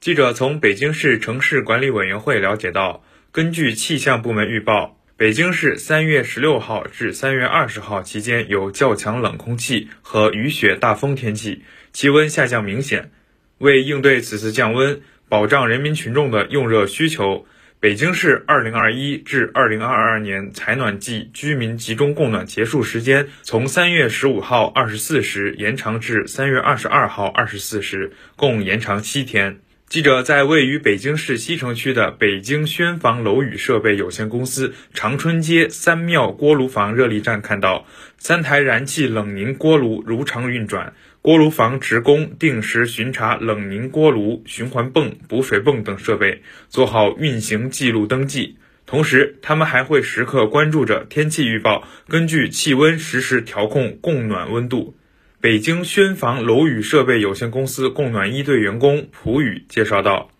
[0.00, 3.02] 记者从北京市城市管理委员会了解到，
[3.32, 13.10] 根据气象部门预报，北京市三月十六号至三月二十号期间有较强冷空气和雨雪大风天气，气温下降明显。
[13.58, 17.44] 为应对此次降温，保障人民群众的用热需求，
[17.80, 29.58] 北京市二零二一至二零二二年采暖季居民集中供暖结束时间从三月十五号二十四时延长至三月二十二号二十四时，共延长七天。
[29.88, 37.86] 记者在位于北京市西城区的北京轩房楼宇设备有限公司长春街三庙锅炉房热力站看到，
[38.18, 48.58] 三台燃气冷凝锅炉如常运转，锅炉房职工定时巡查冷凝锅炉、循环泵、补水泵等设备，做好运行记录登记。
[48.84, 54.97] 同时，他们还会时刻关注着天气预报，根据气温实时调控供暖温度。
[55.40, 60.30] 北京宣房楼宇设备有限公司供暖一队员工蒲宇介绍道：“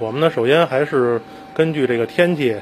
[0.00, 1.20] 我们呢，首先还是
[1.54, 2.56] 根据这个天气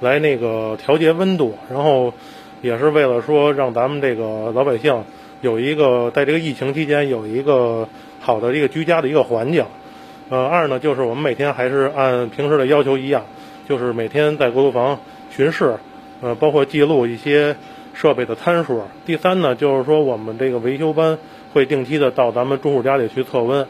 [0.00, 2.14] 来那个调节温度，然后
[2.62, 5.02] 也是为了说让咱们这个老百姓
[5.40, 7.88] 有一个在这个疫情期间有一个
[8.20, 9.64] 好的一个居家的一个环境。
[10.28, 13.24] 呃，二呢，就是我们每天还是按平时的要求一样，
[13.68, 15.00] 就是每天在锅炉房
[15.32, 15.74] 巡视，
[16.20, 17.56] 呃，包括记录一些
[18.00, 18.82] 设备的参数。
[19.04, 21.18] 第三呢，就是说我们这个维修班。”
[21.52, 23.66] 会定期的到咱们住户家里去测温，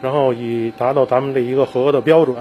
[0.00, 2.36] 然后以达到咱们这一个合格的标准。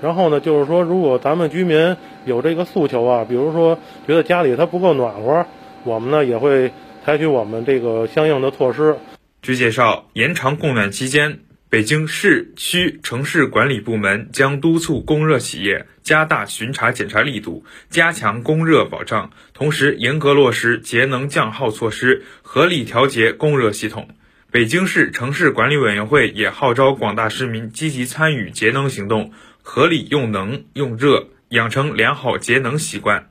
[0.00, 1.94] 然后呢，就是说，如果咱们居民
[2.24, 5.44] 有这个诉求啊，比如说觉得家里它不够暖和，
[5.84, 6.72] 我们呢也会
[7.04, 8.96] 采取我们这个相应的措施。
[9.42, 11.40] 据介绍，延长供暖期间。
[11.76, 24.08] 北京市区城市管理部门将督促供热企业加大巡查检查力度，加强供热保障，同时严格落实节能降耗措施，合理调节供热系统。
[24.50, 33.28] 北京市城市管理委员会也号召广大市民积极参与节能行动，合理用能用热，养成良好节能习惯。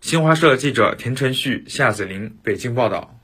[0.00, 3.19] 新华社记者田晨旭、夏子林北京报道。